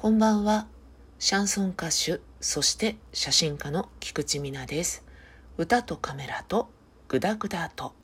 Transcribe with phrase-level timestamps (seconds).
[0.00, 0.68] こんばんは。
[1.18, 5.04] シャンソン歌手、そして写真家の菊池美奈です。
[5.56, 6.68] 歌とカメラと
[7.08, 7.94] グダグダと。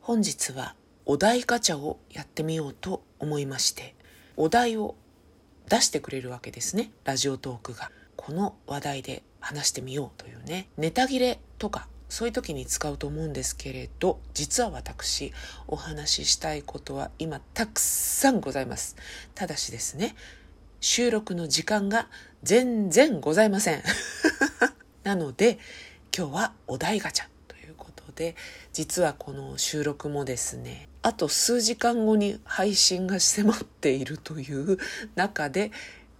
[0.00, 3.96] 本日はお題ガチャをやってみようと思いまして、
[4.36, 4.94] お題を
[5.68, 6.92] 出してくれるわけですね。
[7.02, 7.90] ラジオトークが。
[8.14, 10.68] この話題で話してみようというね。
[10.76, 15.32] ネタ切れとかそういう時に使うと思うんですけれど実は私
[15.66, 18.94] お話ししたいことは今たくさんございます。
[19.34, 20.14] ただしですね
[20.80, 22.06] 収録の時間が
[22.44, 23.82] 全然ございません。
[25.02, 25.58] なので
[26.16, 28.36] 今日はお題ガチャということで
[28.72, 34.78] 実はこの収録もですねあと数時間後に配信が迫っているという
[35.16, 35.72] 中で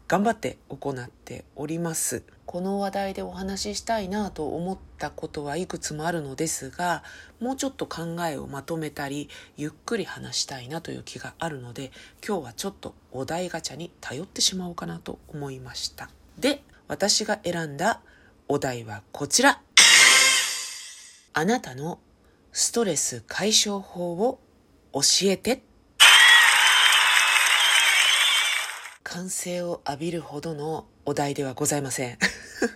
[0.06, 2.22] 頑張って行っております。
[2.44, 7.02] この話題でお話ししたいなと思ったことはいくつもあるのですが、
[7.40, 11.90] もうちょっと考えをまとめたり、ゆっくり話したいなという気があるので、
[12.26, 16.10] 今日はちょっとお題ガチャに頼ってしまおうかなと思いました。
[16.38, 18.02] で、私が選んだ
[18.46, 19.62] お題はこちら。
[21.32, 21.98] あなたの
[22.52, 24.38] ストレス解消法を
[24.92, 25.62] 教えて。
[29.14, 32.18] 歓声を浴びるほどのお題ではございません。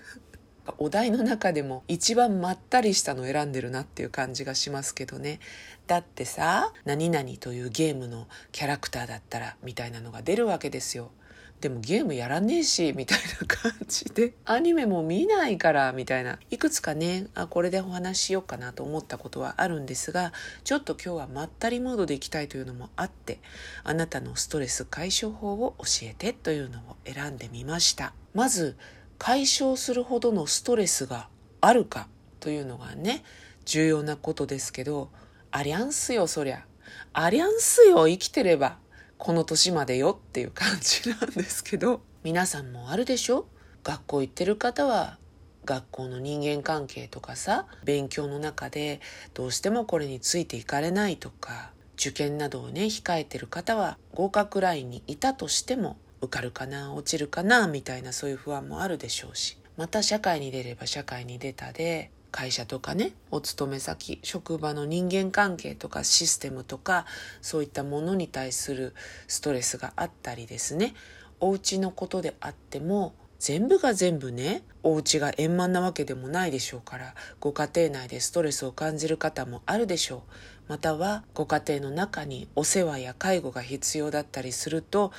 [0.79, 5.41] お題の中でも一番まったりしたのを選んでるなっていう感じがしますけどね。
[5.89, 11.11] だってさ何々というゲームのキャラクターだったらみたいなのが出るわけですよ。
[11.61, 23.41] でもゲームやらねえし、みたいな感じで、 アニメも見ないから、みたいな、いくつかね、あ、これでお話ししようかなと思ったことはあるんですが、ちょっと今日はまったりモードでいきたいというのもあって、
[23.83, 28.13] あなたのストレス解消法を教えてというのを選んでみました。
[28.35, 28.77] まず、
[29.19, 31.29] 解消するほどのストレスが
[31.61, 32.07] あるか
[32.39, 33.25] というのがね、
[33.65, 35.11] 重要なことですけど、
[35.51, 36.65] ありゃんすよ、そりゃ。
[37.13, 38.79] ありゃんすよ、生きてれば。
[39.19, 43.47] この年までよっていう感じなんですけど皆さんもあるでしょ？
[43.85, 45.19] 学校行ってる方は
[45.65, 49.01] 学校の人間関係とかさ勉強の中で
[49.35, 67.07] どうしてもこれについていかれないとか受験などをね控えてる方は合格ラインにいたとしても受かるかな落ちるかなみたいなそういう不安もあるでしょうしまた社会に出れば社会に出たで会社とかねお勤め先職場の人間関係とかシステムとか
[67.41, 68.95] そういったものに対する
[69.27, 70.95] ストレスがあったりですね。
[71.41, 80.21] お家のことであっても全部が全部ねお家が円満なわけでもないでしょうからご家庭内でストレスを感じる方もあるでしょう。
[80.69, 85.13] またはご家庭の中にお世話や介護が必要だったりすると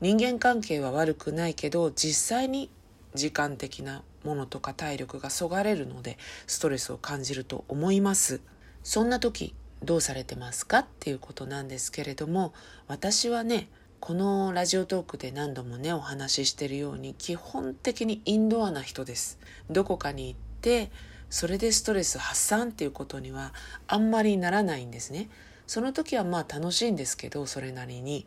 [0.00, 2.70] 人間関係は悪くないけど実際に
[3.14, 8.40] 時間的なものとか体力がそがれるのでストレスを感じると思います。
[8.82, 12.52] そんな時どうされてますかっていうことなんですけれども
[12.86, 13.68] 私はね
[14.00, 19.38] このラジオトークで何度もねお話ししてるように基本的にインドアな人です。
[19.70, 20.90] どこかに行って
[21.30, 23.54] それでストレス発散っていうことには
[23.86, 25.30] あんまりならないんですね。
[25.66, 28.26] その時はまあ楽しいんですけどそれなりに。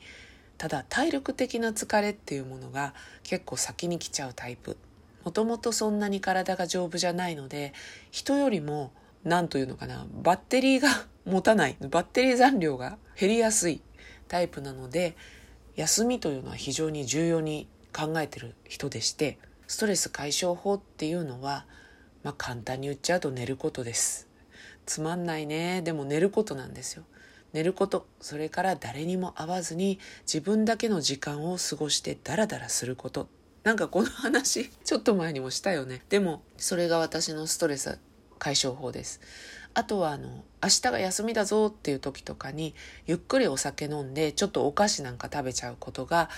[0.58, 4.78] ただ体力的な疲れっていうものが結構先に来ちゃうタイプ。
[5.26, 7.74] もともとそんなに体が丈夫じゃないので
[8.12, 8.94] 人よりも
[9.24, 10.88] 何というのかなバッテリーが
[11.26, 13.82] 持たないバッテリー残量が減りやすい
[14.28, 15.18] タイプなので
[15.76, 21.66] 休みというのは非常に重要に考えてる人でしてストレス解消法っていうのは
[22.24, 24.28] まあ簡単に言っちゃうと寝ることです。
[24.86, 25.82] つまんないね。
[25.82, 27.04] でも寝ることなんですよ。
[27.54, 33.28] 寝ることそれから誰にも会わずに自分だけの時間を過ごしてダラダラすること。
[33.66, 36.04] なんかこの話、 ちょっと前にもしたよね。
[36.10, 37.98] でも、それが私のストレス
[38.38, 39.20] 解消法です。
[39.74, 42.76] あとは、あの、明日が休みだぞっていう時とかに、
[43.08, 46.30] ゆっくりお酒飲んで、ちょっとお菓子なんか食べちゃうことが、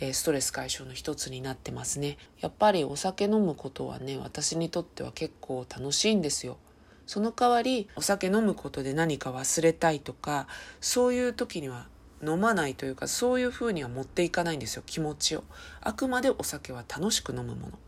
[0.00, 2.18] えストレス解消の一つになってますね。
[2.40, 6.58] やっぱりお酒飲むことはね、私にとっては結構楽しいんですよ。
[7.06, 10.48] その代わり、お酒飲むことで何か忘れたいとか、
[10.80, 11.86] そういう時には
[12.22, 15.44] 飲まないというかそういう風には持っていかないんですよ気持ちを。
[15.80, 17.78] あくまでお酒は楽しく飲むもの。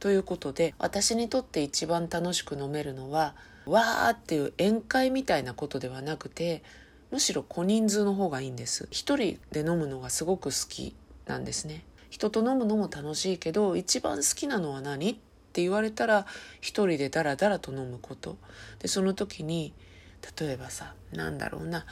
[0.00, 3.34] ということで私にとって一番楽しく飲めるのは
[3.66, 6.62] わーっていう宴会みたいなことではなくて
[7.10, 8.86] むしろ小人数の方がいいんです。
[8.90, 10.94] 一人で飲むのがすごく好き
[11.26, 11.84] なんですね。
[12.10, 15.14] 人と飲むのも楽しいけど一番好きなのは何っ
[15.52, 16.26] て言われたら
[16.60, 18.36] 一人でダラダラと飲むこと。
[18.78, 19.72] でその時に
[20.38, 21.86] 例えばさなんだろうな。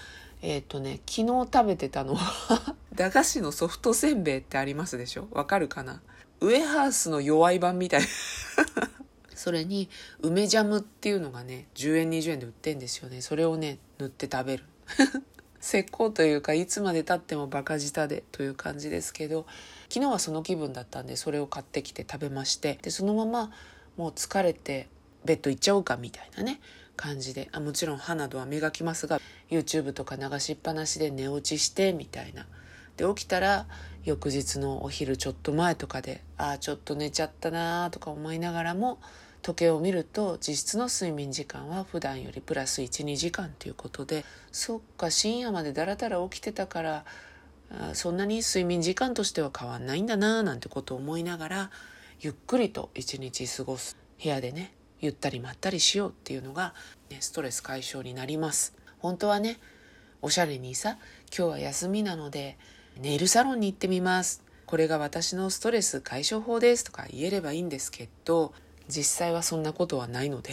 [0.47, 5.27] えっ、ー、とね、昨日食べてたのは 駄菓子のソフトせんべいってありますでしょ？
[5.33, 6.01] わかるかな？
[6.41, 8.03] ウエハースの弱い版みたい。
[9.35, 9.91] それに
[10.21, 13.23] 梅ジャムっていうのがね10円20円で売ってんですよね。
[13.23, 14.65] それをね塗って食べる。
[15.61, 19.47] 石膏というかいつまでたってもバカ舌でという感じですけど
[19.89, 23.51] 昨日はその気分だったんでそれを買ってきて食べましてでそのまま
[23.97, 24.89] もう疲れて
[25.25, 26.61] ベッド行っちゃおうかみたいなね
[26.97, 29.21] 感じであもちろん歯などは磨きますが
[29.51, 32.47] YouTube とか流しっぱなしで寝落ちしてみたいな。
[32.97, 33.67] で起きたら
[34.05, 38.99] 翌日のお昼ちょっと前とかでああちょっと寝ちゃったなとか思いながらも
[39.43, 47.05] 時計を見ると実質の睡眠時間は普段よりプラス12時間ということでそっか深夜までだらだら起きてたから
[47.93, 51.71] そんなに睡眠時間としては変わんないんだななんてことを思いながら
[52.21, 53.97] ゆっくりと一日過ごす。
[54.23, 56.75] 部屋でねゆったりまったりしようっていうのが、
[57.11, 58.75] ね、ストレス解消になります。
[58.99, 59.59] 本当はね
[60.23, 60.99] おしゃれにさ
[61.37, 62.57] 今日は休みなので
[62.99, 64.43] ネイルサロンに行ってみます。
[64.67, 68.53] これが私のストレス解消法ですとか言えればいいんですけど
[68.89, 70.53] 実際はそんなことはないので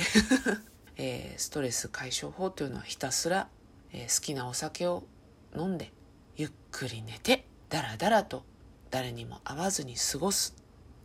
[0.98, 3.50] えー、ストレス解消法というのはひたすら、
[3.92, 5.04] えー、好きなお酒を
[5.56, 5.92] 飲んで
[6.36, 8.44] ゆっくり寝てダラダラと
[8.92, 10.62] 誰にも会わずに過ごす。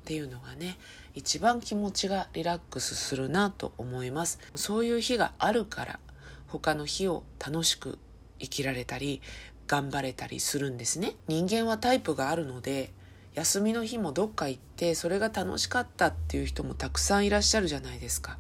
[0.09, 0.79] っていうのがね
[1.15, 4.39] 一番気持ちがリラックスするなと思います。
[4.55, 6.01] そういう日があるから
[6.47, 7.99] 他の日を楽しく
[8.39, 9.21] 生きられたり
[9.67, 11.13] 頑張れたりするんですね。
[11.27, 12.91] 人間はタイプがあるので
[13.35, 18.39] 休みの日もどっか行ってそれが楽しかったっていう人もたくさんいらっしゃるじゃないですか。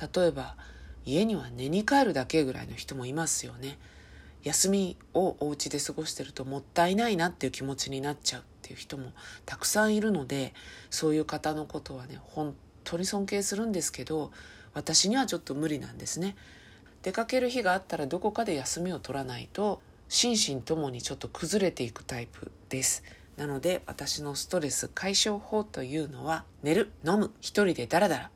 [0.00, 0.56] 例えば
[1.04, 3.78] 家には寝に帰るだけぐらいの人もいますよね。
[4.44, 8.44] 休みをお家で過ごしてるともったいないなっていう気持ちになっちゃう。
[8.72, 9.12] いう人も
[9.46, 10.54] たくさんいるので
[10.90, 12.54] そういう方のことはね本
[12.84, 14.32] 当に尊敬するんですけど
[14.74, 16.34] 私にはちょっと無理なんですね。
[17.02, 23.02] 出かける日があったらどこかで休みを取らないと心身ともにちょっと崩れていくタイプです。
[23.36, 28.30] なので私のストレス解消法というのは寝る飲む一人でダラダラ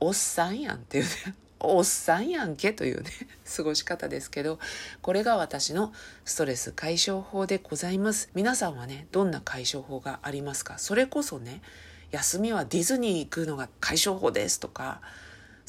[0.00, 1.10] おっさんやんっていうね。
[1.58, 3.10] おっさんやんけというね
[3.56, 4.58] 過ごし方ですけど
[5.00, 5.92] これが私の
[6.24, 8.28] ストレス解消法でございます。
[8.34, 10.78] 皆さんはねどんな解消法がありますか？
[10.78, 11.62] それこそね
[12.10, 15.00] 休みはディズニー行くのが解消法ですとか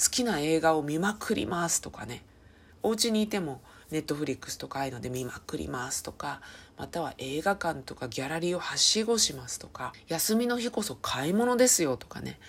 [0.01, 2.24] 好きな映画を見まくりますとかね
[2.83, 6.42] お家にいてもネットフリックスとかああいうので見まくりますとか
[6.78, 12.40] または映画館とかギャラリーをはしごしますとか休みの日こそ買い物ですよとかね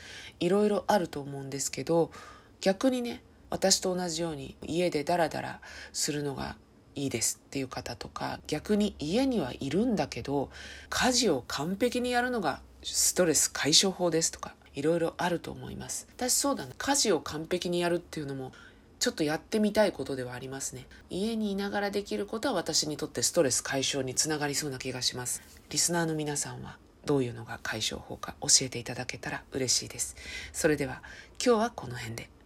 [0.41, 2.11] いろいろあると思うんですけど
[2.60, 5.60] 逆にね私と同じように家でダラダラ
[5.93, 6.56] するのが
[6.94, 10.50] いいですっていう方とか逆に家にはいるんだけど
[10.90, 16.06] 家事を完璧にやるのがストレス解消法ですとかいろいろあると思います。
[16.16, 18.52] 私そうだな家事を完璧にやるっていうのも
[19.00, 20.87] ちょっとやってみたいことではありますね。
[21.10, 25.43] 家にいながらできることは私にとってストレス解消につながりそうな気がします。
[25.70, 30.16] リスナーの皆さんはどういうのが解消法か教えていただけたら嬉しいです。
[30.52, 31.02] それでは
[31.44, 32.38] 今日はこの辺で。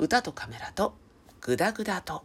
[0.00, 0.94] 歌とカメラと
[1.42, 2.24] グダグダと。